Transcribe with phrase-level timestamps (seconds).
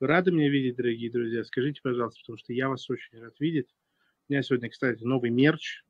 [0.00, 1.44] Рады меня видеть, дорогие друзья?
[1.44, 3.68] Скажите, пожалуйста, потому что я вас очень рад видеть.
[4.28, 5.84] У меня сегодня, кстати, новый мерч.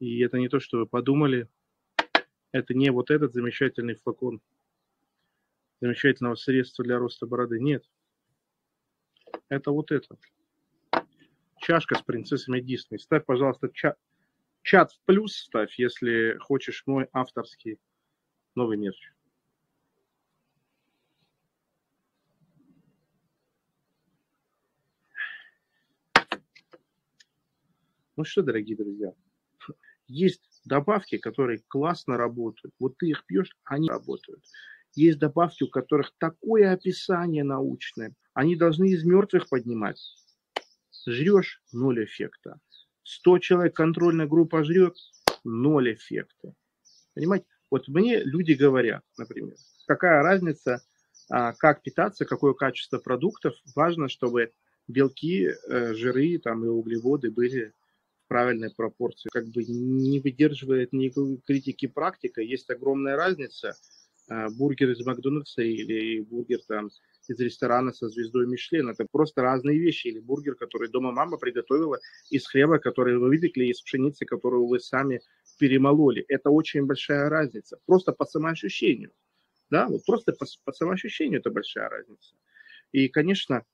[0.00, 1.46] И это не то, что вы подумали.
[2.52, 4.40] Это не вот этот замечательный флакон
[5.82, 7.60] замечательного средства для роста бороды.
[7.60, 7.84] Нет.
[9.50, 10.16] Это вот это.
[11.60, 12.98] Чашка с принцессами Дисней.
[12.98, 13.98] Ставь, пожалуйста, чат,
[14.62, 17.78] чат в плюс ставь, если хочешь мой авторский
[18.54, 19.12] новый мерч.
[28.18, 29.12] Ну что, дорогие друзья,
[30.08, 32.74] есть добавки, которые классно работают.
[32.80, 34.44] Вот ты их пьешь, они работают.
[34.96, 38.16] Есть добавки, у которых такое описание научное.
[38.34, 40.02] Они должны из мертвых поднимать.
[41.06, 42.58] Жрешь– ноль эффекта.
[43.04, 44.96] 100 человек контрольная группа жрет–
[45.44, 46.56] ноль эффекта.
[47.14, 47.46] Понимаете?
[47.70, 49.54] Вот мне люди говорят, например,
[49.86, 50.82] какая разница,
[51.30, 53.54] а, как питаться, какое качество продуктов.
[53.76, 54.50] Важно, чтобы
[54.88, 57.74] белки, э, жиры там, и углеводы были
[58.28, 59.28] правильной пропорции.
[59.32, 62.40] Как бы не выдерживает никакой критики практика.
[62.40, 63.74] Есть огромная разница–
[64.30, 66.90] а, бургер из Макдональдса или бургер там
[67.28, 68.90] из ресторана со звездой Мишлен.
[68.90, 70.08] Это просто разные вещи.
[70.08, 71.98] Или бургер, который дома мама приготовила
[72.30, 75.20] из хлеба, который вы выпекли, из пшеницы, которую вы сами
[75.58, 76.24] перемололи.
[76.28, 77.78] Это очень большая разница.
[77.86, 79.12] Просто по самоощущению.
[79.70, 82.34] Да, вот просто по, по самоощущению это большая разница.
[82.92, 83.64] И, конечно,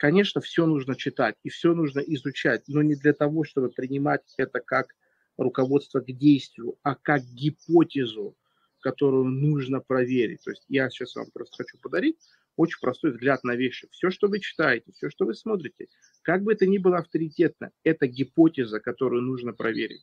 [0.00, 4.60] конечно, все нужно читать и все нужно изучать, но не для того, чтобы принимать это
[4.60, 4.96] как
[5.36, 8.34] руководство к действию, а как гипотезу,
[8.80, 10.42] которую нужно проверить.
[10.42, 12.16] То есть я сейчас вам просто хочу подарить
[12.56, 13.88] очень простой взгляд на вещи.
[13.90, 15.88] Все, что вы читаете, все, что вы смотрите,
[16.22, 20.02] как бы это ни было авторитетно, это гипотеза, которую нужно проверить.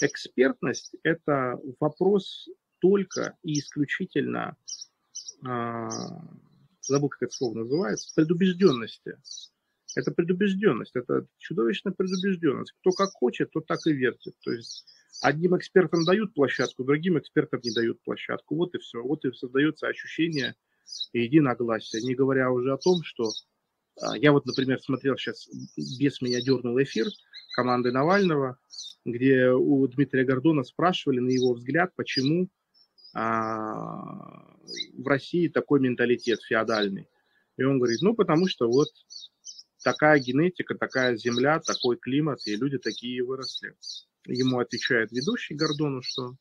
[0.00, 2.48] Экспертность– это вопрос
[2.80, 4.56] только и исключительно,
[5.46, 5.88] а,
[6.82, 9.16] забыл, как это слово называется, предубежденности.
[9.96, 12.72] Это предубежденность, это чудовищная предубежденность.
[12.80, 14.34] Кто как хочет, тот так и вертит.
[14.44, 14.86] То есть
[15.22, 18.56] Одним экспертам дают площадку, другим экспертам не дают площадку.
[18.56, 19.02] Вот и все.
[19.02, 20.54] Вот и создается ощущение
[21.12, 22.00] единогласия.
[22.00, 23.30] Не говоря уже о том, что
[24.00, 25.46] а, я вот, например, смотрел сейчас,
[25.76, 27.06] без меня дернул эфир
[27.54, 28.58] команды Навального,
[29.04, 32.48] где у Дмитрия Гордона спрашивали, на его взгляд, почему
[33.12, 34.56] а,
[34.94, 37.08] в России такой менталитет феодальный.
[37.56, 38.88] И он говорит, ну, потому что вот
[39.82, 43.74] такая генетика, такая земля, такой климат, и люди такие выросли.
[44.26, 46.34] Ему отвечает ведущий Гордону, что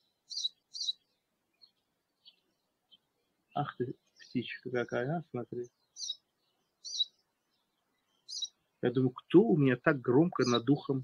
[3.55, 5.65] Ах ты, птичка какая, а, смотри.
[8.81, 11.03] Я думаю, кто у меня так громко над духом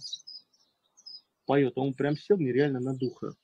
[1.46, 1.74] поет?
[1.76, 3.36] Он прям сел нереально над духом.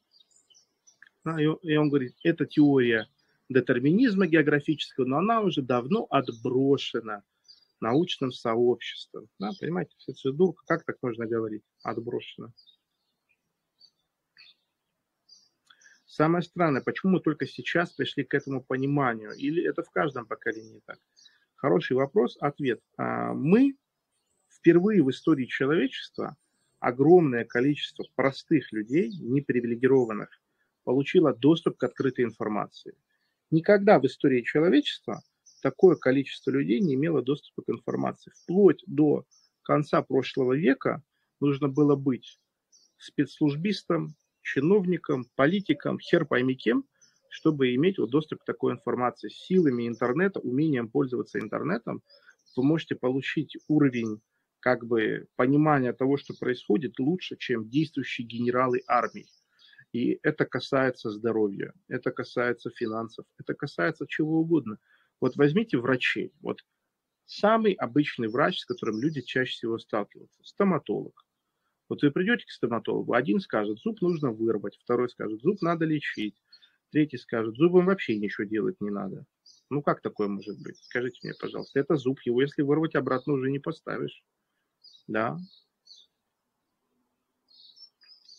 [1.26, 3.10] А, и он говорит, это теория
[3.54, 7.24] детерминизма географического, но она уже давно отброшена
[7.80, 9.28] научным сообществом.
[9.40, 11.64] Да, понимаете, все это как так можно говорить?
[11.84, 12.52] Отброшена.
[16.06, 19.32] Самое странное, почему мы только сейчас пришли к этому пониманию?
[19.32, 21.00] Или это в каждом поколении так?
[21.56, 22.82] Хороший вопрос, ответ.
[22.98, 23.78] А, мы
[24.50, 26.36] впервые в истории человечества
[26.80, 30.30] огромное количество простых людей, непривилегированных,
[30.84, 32.96] получило доступ к открытой информации.
[33.52, 35.22] Никогда в истории человечества
[35.62, 38.32] такое количество людей не имело доступа к информации.
[38.44, 39.26] Вплоть до
[39.64, 41.04] конца прошлого века
[41.40, 42.40] нужно было быть
[42.98, 46.86] спецслужбистом, чиновникам, политикам, хер пойми кем,
[47.30, 49.30] чтобы иметь вот доступ к такой информации.
[49.30, 52.02] Силами интернета, умением пользоваться интернетом,
[52.56, 54.22] вы можете получить уровень
[54.60, 59.28] как бы понимания того, что происходит, лучше, чем действующие генералы армии.
[59.94, 64.78] И это касается здоровья, это касается финансов, это касается чего угодно.
[65.20, 66.34] Вот возьмите врачей.
[66.42, 66.60] Вот
[67.26, 71.26] самый обычный врач, с которым люди чаще всего сталкиваются, стоматолог.
[71.90, 76.42] Вот вы придете к стоматологу, один скажет, зуб нужно вырвать, второй скажет, зуб надо лечить,
[76.92, 79.26] третий скажет, зубом вообще ничего делать не надо.
[79.70, 80.78] Ну как такое может быть?
[80.78, 84.24] Скажите мне, пожалуйста, это зуб, его если вырвать обратно уже не поставишь.
[85.08, 85.38] Да.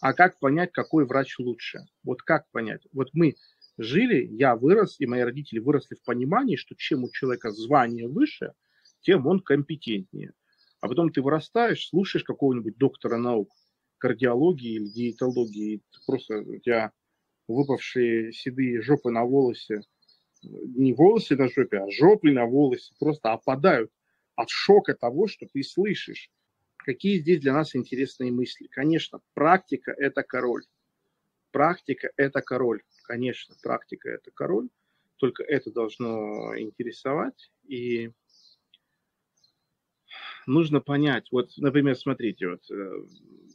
[0.03, 1.87] А как понять, какой врач лучше?
[2.05, 2.83] Вот как понять?
[2.93, 3.37] Вот мы
[3.79, 8.53] жили, я вырос, и мои родители выросли в понимании, что чем у человека звание выше,
[9.01, 10.35] тем он компетентнее
[10.83, 13.51] а потом ты вырастаешь, слушаешь какого-нибудь доктора наук,
[13.99, 16.91] кардиологии или диетологии, и просто у тебя
[17.49, 19.83] выпавшие седые жопы на волосе,
[20.43, 23.93] не волосы на жопе, а жопы на волосе просто опадают
[24.37, 26.31] от шока того, что ты слышишь.
[26.85, 28.67] Какие здесь для нас интересные мысли?
[28.67, 30.65] Конечно, практика– это король.
[31.53, 32.83] Практика– это король.
[33.05, 34.69] Конечно, практика– это король.
[35.17, 37.53] Только это должно интересовать.
[37.69, 38.11] И
[40.47, 43.07] нужно понять, вот, например, смотрите, вот э,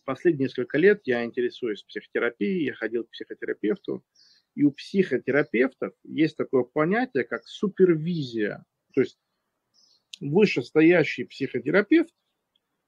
[0.06, 4.06] последние несколько лет я интересуюсь психотерапией, я ходил к психотерапевту,
[4.56, 8.65] и у психотерапевтов есть такое понятие, как супервизия.
[8.94, 9.19] То есть
[10.21, 12.13] вышестоящий психотерапевт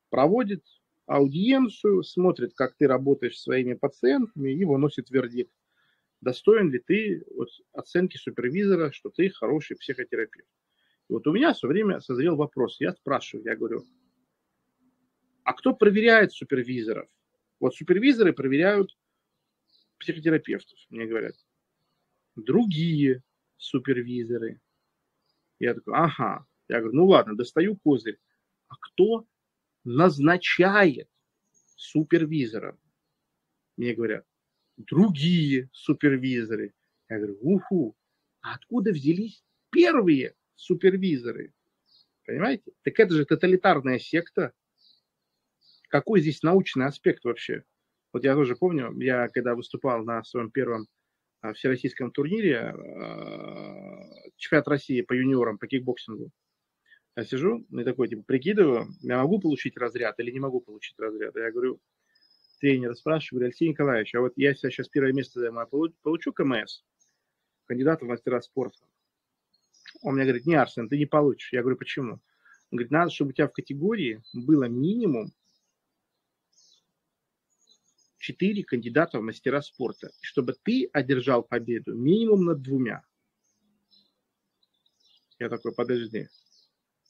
[0.09, 0.63] проводит
[1.05, 5.51] аудиенцию, смотрит, как ты работаешь с своими пациентами и выносит вердикт.
[6.21, 10.47] Достоин ли ты вот, оценки супервизора, что ты хороший психотерапевт.
[11.09, 12.79] И вот у меня все время созрел вопрос.
[12.79, 13.85] Я спрашиваю, я говорю,
[15.43, 17.07] а кто проверяет супервизоров?
[17.59, 18.95] Вот супервизоры проверяют
[19.97, 21.35] психотерапевтов, мне говорят.
[22.35, 23.23] Другие
[23.57, 24.61] супервизоры.
[25.57, 26.45] Я такой, ага.
[26.67, 28.19] Я говорю, ну ладно, достаю козырь.
[28.67, 29.25] А кто
[29.83, 31.09] назначает
[31.75, 32.77] супервизора?
[33.77, 34.25] Мне говорят,
[34.77, 36.73] другие супервизоры.
[37.09, 37.95] Я говорю, уху,
[38.41, 41.53] а откуда взялись первые супервизоры?
[42.25, 42.71] Понимаете?
[42.83, 44.53] Так это же тоталитарная секта.
[45.89, 47.63] Какой здесь научный аспект вообще?
[48.13, 50.87] Вот я тоже помню, я когда выступал на своем первом
[51.41, 56.31] а, всероссийском турнире, а, чемпионат России по юниорам, по кикбоксингу,
[57.15, 61.35] я сижу и такой, типа, прикидываю, я могу получить разряд или не могу получить разряд.
[61.35, 61.81] Я говорю,
[62.59, 65.65] тренера спрашиваю, говорю, Алексей Николаевич, а вот я сейчас первое место займу,
[66.01, 66.83] получу КМС,
[67.65, 68.85] кандидата в мастера спорта.
[70.01, 71.51] Он мне говорит, не, Арсен, ты не получишь.
[71.51, 72.13] Я говорю, почему?
[72.71, 75.33] Он говорит, надо, чтобы у тебя в категории было минимум
[78.19, 83.03] 4 кандидата в мастера спорта, чтобы ты одержал победу минимум над двумя.
[85.39, 86.27] Я такой, подожди.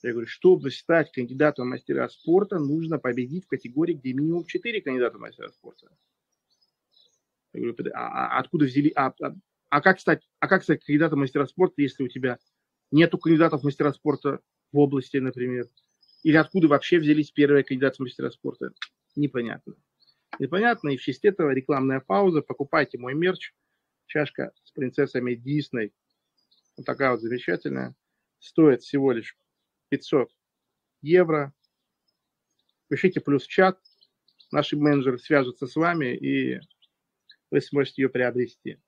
[0.01, 5.17] Я говорю, чтобы стать кандидатом мастера спорта, нужно победить в категории, где минимум 4 кандидата
[5.17, 5.89] мастера спорта.
[7.51, 9.35] Я говорю, а, а откуда взяли, а, а,
[9.69, 12.37] а, как стать, а как стать кандидатом мастера спорта, если у тебя
[12.91, 14.39] нету кандидатов мастера спорта
[14.71, 15.67] в области, например?
[16.23, 18.71] Или откуда вообще взялись первые кандидаты мастера спорта?
[19.15, 19.75] Непонятно.
[20.37, 22.41] Непонятно, и в честь этого рекламная пауза.
[22.41, 23.53] Покупайте мой мерч.
[24.05, 25.91] Чашка с принцессами Дисней.
[26.77, 27.95] Вот такая вот замечательная.
[28.39, 29.35] Стоит всего лишь
[29.89, 30.31] 500
[31.01, 31.53] евро.
[32.87, 33.79] Пишите плюс чат,
[34.51, 36.59] наши менеджеры свяжутся с вами, и
[37.51, 38.79] вы сможете ее приобрести.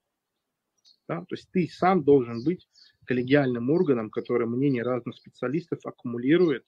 [1.07, 1.21] Да?
[1.21, 2.67] То есть ты сам должен быть
[3.05, 6.65] коллегиальным органом, который мнение разных специалистов аккумулирует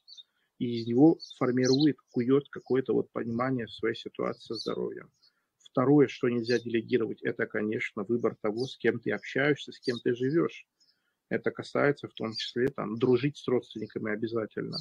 [0.58, 5.10] и из него формирует, кует какое-то вот понимание своей ситуации со здоровьем.
[5.58, 10.14] Второе, что нельзя делегировать, это, конечно, выбор того, с кем ты общаешься, с кем ты
[10.14, 10.66] живешь.
[11.28, 14.78] Это касается в том числе там, дружить с родственниками обязательно.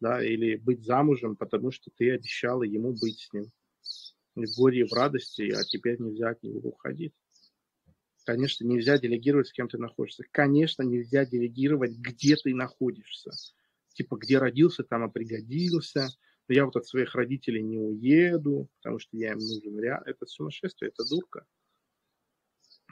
[0.00, 3.46] Да, или быть замужем, потому что ты обещала ему быть с ним.
[4.34, 7.14] В горе, в радости, а теперь нельзя от него уходить.
[8.24, 10.24] Конечно, нельзя делегировать, с кем ты находишься.
[10.30, 13.30] Конечно, нельзя делегировать, где ты находишься.
[13.92, 16.08] Типа, где родился, там и пригодился.
[16.48, 19.78] Но я вот от своих родителей не уеду, потому что я им нужен.
[20.06, 21.46] Это сумасшествие, это дурка.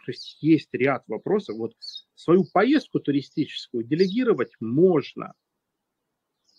[0.04, 1.56] То есть есть ряд вопросов.
[1.56, 1.74] Вот
[2.14, 5.34] свою поездку туристическую делегировать можно.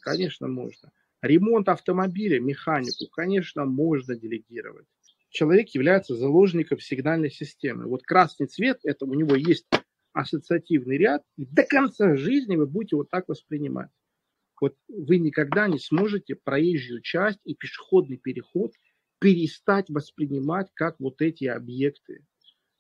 [0.02, 0.92] Конечно, можно.
[1.22, 4.88] Ремонт автомобиля, механику, конечно, можно делегировать.
[5.30, 7.86] Человек является заложником сигнальной системы.
[7.86, 9.66] Вот красный цвет, это у него есть
[10.14, 13.90] ассоциативный ряд, и до конца жизни вы будете вот так воспринимать.
[14.62, 18.72] Вот вы никогда не сможете проезжую часть и пешеходный переход
[19.20, 22.26] перестать воспринимать как вот эти объекты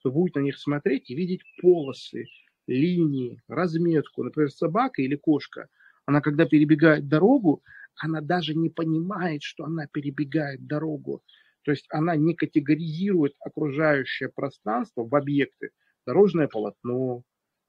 [0.04, 2.26] вы будете на них смотреть и видеть полосы,
[2.68, 4.24] линии, разметку.
[4.24, 5.68] Например, собака или кошка,
[6.06, 7.64] она когда перебегает дорогу,
[7.96, 11.24] она даже не понимает, что она перебегает дорогу.
[11.64, 15.70] То есть она не категоризирует окружающее пространство в объекты.
[16.06, 17.24] Дорожное полотно,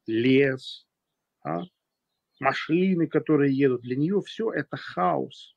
[0.06, 0.86] лес,
[1.44, 1.62] а,
[2.40, 3.82] машины, которые едут.
[3.82, 5.54] Для нее все это хаос.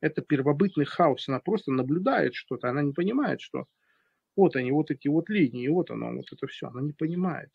[0.00, 1.28] Это первобытный хаос.
[1.28, 3.66] Она просто наблюдает что-то, она не понимает, что
[4.36, 6.68] вот они, вот эти вот линии, вот оно, вот это все.
[6.68, 7.50] Она не понимает.